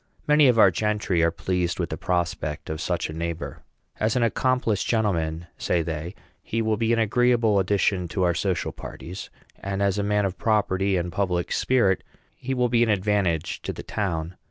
Many 0.27 0.47
of 0.47 0.57
our 0.57 0.71
gentry 0.71 1.21
are 1.21 1.29
pleased 1.29 1.79
with 1.79 1.91
the 1.91 1.95
prospect 1.95 2.71
of 2.71 2.81
such 2.81 3.07
a 3.07 3.13
neighbor. 3.13 3.61
"As 3.99 4.15
an 4.15 4.23
accomplished 4.23 4.87
gentleman," 4.87 5.45
say 5.59 5.83
they, 5.83 6.15
"he 6.41 6.59
will 6.59 6.75
be 6.75 6.91
an 6.91 6.97
agreeable 6.97 7.59
addition 7.59 8.07
to 8.07 8.23
our 8.23 8.33
social 8.33 8.71
parties; 8.71 9.29
and 9.59 9.79
as 9.83 9.99
a 9.99 10.03
man 10.03 10.25
of 10.25 10.39
property 10.39 10.97
and 10.97 11.11
public 11.11 11.51
spirit, 11.51 12.01
he 12.35 12.55
will 12.55 12.67
be 12.67 12.81
an 12.81 12.89
advantage 12.89 13.61
to 13.61 13.71
the 13.71 13.83
town." 13.83 14.35